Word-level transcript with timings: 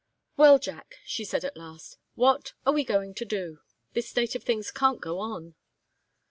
"Well, 0.35 0.57
Jack," 0.57 0.95
she 1.05 1.23
said, 1.23 1.45
at 1.45 1.55
last, 1.55 1.99
"what 2.15 2.53
are 2.65 2.73
we 2.73 2.83
going 2.83 3.13
to 3.13 3.23
do? 3.23 3.59
This 3.93 4.09
state 4.09 4.33
of 4.33 4.41
things 4.43 4.71
can't 4.71 4.99
go 4.99 5.19
on." 5.19 5.53